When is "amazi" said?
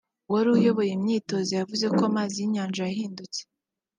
2.09-2.33